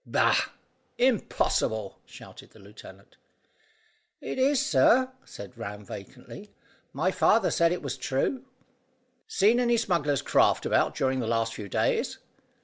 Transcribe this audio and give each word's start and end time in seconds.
"Bah! 0.03 0.35
Impossible," 0.97 1.99
shouted 2.07 2.49
the 2.49 2.57
lieutenant. 2.59 3.17
"Is 4.19 4.57
it, 4.57 4.59
sir?" 4.63 5.11
said 5.25 5.55
Ram 5.55 5.85
vacantly. 5.85 6.49
"My 6.91 7.11
father 7.11 7.51
said 7.51 7.71
it 7.71 7.83
was 7.83 7.97
true." 7.97 8.43
"Seen 9.27 9.59
any 9.59 9.77
smugglers' 9.77 10.23
craft 10.23 10.65
about 10.65 10.95
during 10.95 11.19
the 11.19 11.27
last 11.27 11.53
few 11.53 11.69
days?" 11.69 12.17